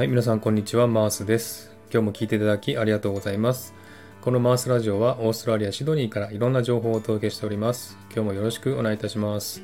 [0.00, 1.76] はい、皆さんこんにちは、マースです。
[1.92, 3.74] 今日も聞いていただきありがとうございます。
[4.22, 7.98] このマースラジオはオーストラリア・シドニーからいろんな情報をお届けしております。
[8.04, 9.60] 今日もよろしくお願いいたします。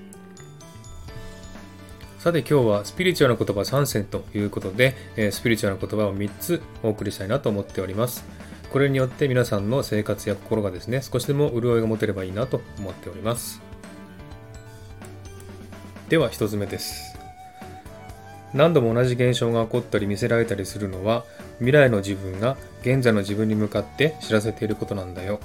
[2.19, 8.23] さて今日はスピリチュアルな言葉3選ということで、えスピリチュアルな言葉を3つお送りしたいなと思っております。
[8.71, 13.63] これによって皆さんの生活や心がですね、少しでも潤いが持てればいいなと思っております。
[16.10, 17.15] では1つ目です。
[18.56, 21.24] 何度も同じ現象が起こったり見せられたりするのは
[21.59, 25.41] 未来の自分が現在の自分に向かって知らせていることなんだよ。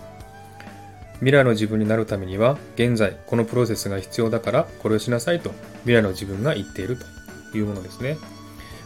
[1.16, 6.98] 未来の自分になるためには現在このプロセスが必要だからこれをしなさいと未来の自分が言っている
[7.52, 8.18] というものですね。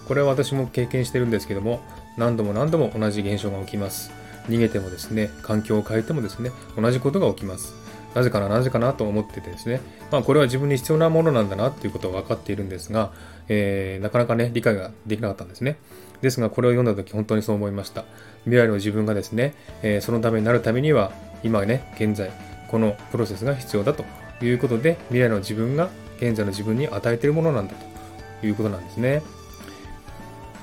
[0.08, 1.82] これは私も経験してるんですけども
[2.18, 4.12] 何度も何度も同じ現象が起きます。
[4.50, 7.74] 逃げてもですね環境を変えてもですね同じことが起きます。
[8.16, 13.12] なぜかな、なぜかなと思っててですね、まあ、これは自分に必要なものなんだなということは分かっているんですが、
[13.50, 15.76] えーなかなかね、理解ができなかったんですね。
[16.21, 18.05] ですが、これを読んだ時本当にそう思いました。
[18.46, 21.12] 未来の自分がですね、えーそのためになるためには、
[21.43, 22.32] 今ね、現在、
[22.70, 24.05] このプロセスが必要だと
[24.41, 27.74] いうことで、未来の自分が現在の自分に与えているものなんだ
[28.40, 29.21] ということなんですね。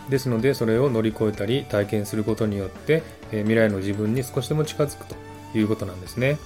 [0.09, 5.15] ですので、それを乗り越えたり体験することによって、えー未来の自分に少しでも近づくと
[5.55, 6.39] いうことなんですね。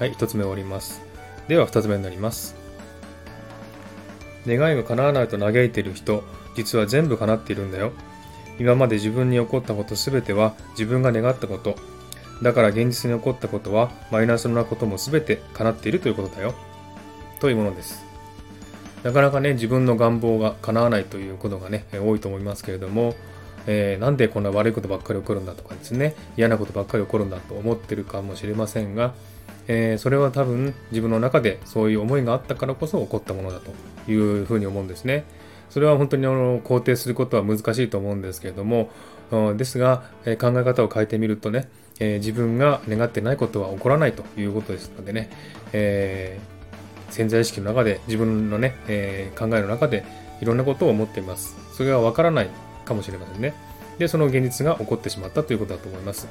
[0.00, 1.02] はい、一つ目終わります。
[1.46, 2.56] では二つ目になります。
[4.46, 6.24] 願いが叶わないと嘆いている人、
[6.56, 7.92] 実は全部叶っているんだよ。
[8.58, 11.76] 今まで自分に起こったことすべては自分が願ったこと。
[12.42, 16.54] だから現実に起こったことはマイナスなこともすべて叶っているということだよ。
[17.38, 18.02] というものです。
[19.02, 23.16] なかなかね、自分の願望が叶わないということがね、え多いと思いますけれども、
[23.66, 29.12] えーなんでこんな悪いことばっかり起こるんだとかですね、嫌なことばっかり起こるんだと思ってるかもしれませんが、
[29.68, 33.72] えーそれは多分自分の中でそういう思いがあったからこそ起こったものだと
[34.10, 35.24] いうふうに思うんですね。
[35.70, 38.90] それは本当にあの肯定することは難しいと思うんですけれども、
[39.56, 41.68] ですが、え考え方を変えてみるとね、
[42.00, 45.30] えー自分が願ってないことは起こらないということですのでね、
[45.72, 46.60] えー
[47.12, 50.04] 潜在意識の中で自分のね、えー考えの中で
[50.40, 51.56] いろんなことを思っています。
[51.76, 52.48] それがわからない
[52.84, 53.54] かもしれませんね。
[53.98, 56.26] で、その現実が起こってしまったということだと思います。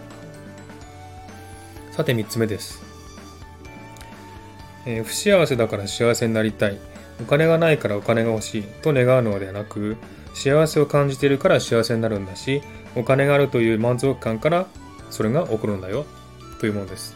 [1.91, 2.88] さて3つ目です。
[4.89, 6.77] えー不幸せだから幸せになりたい。
[7.21, 9.97] お金がないからお金が欲しいと願うのではなく、
[10.33, 12.63] 幸せを感じているから幸せになるんだし、
[12.95, 14.67] お金があるという満足感から
[15.11, 16.05] それが起こるんだよ
[16.59, 17.15] というものです。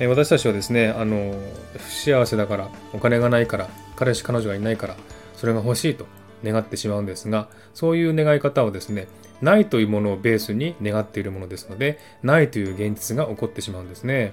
[0.00, 1.34] えー私たちはですね、あの、
[1.76, 4.96] 不幸せだから、お金がないから、彼氏彼女がいないから、
[5.36, 6.06] それが欲しいと
[6.42, 9.06] 願ってしまうんですが、そういう願い方をですね、
[9.42, 14.32] ないというものをベースに願っているものですので、ないという現実が起こってしまうんですね。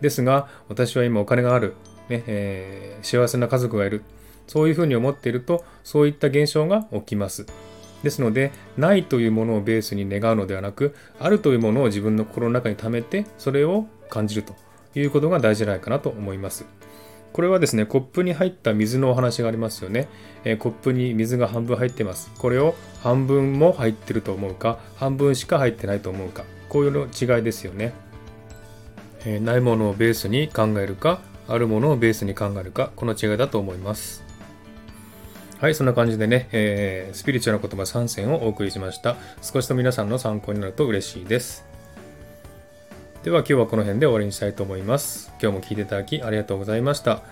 [0.00, 1.74] ですが、私は今お金がある、
[2.08, 4.02] ねえー幸せな家族がいる、
[4.46, 7.46] そういうふうに思っていると、そういった現象が起きます。
[8.02, 14.54] ですので、ないというものをベースに願うのではなく、あるというものを自分の心の中に溜めて、それを感じると
[14.94, 16.64] いうことが大事じゃないかなと思います。
[17.32, 20.08] これはですね、コップに入った水のお話がありますよね。
[20.44, 22.30] えーコップに水が半分入ってます。
[22.38, 27.92] これを半分も入ってると思うか、半分しか入ってないと思うか、こういうの違いですよね。
[29.26, 34.24] えーないものをベースに考えるか、あるものをベースに考えるか、この違いだと思います。
[35.58, 39.16] はい、そんな感じでね、えースピリチュアルな言葉3選をお送りしました。
[39.42, 41.66] 少しと皆さんの参考になると嬉しいです。
[43.24, 45.32] では今日はこの辺で終わりにしたいと思います。
[45.42, 47.22] 今日も聞いていただきありがとうございました。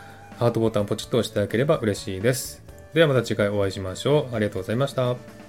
[0.41, 2.65] ハートボタンポチッと押していただければ嬉しいです。
[2.93, 4.35] ではまた次回お会いしましょう。
[4.35, 5.44] ありがとうございました。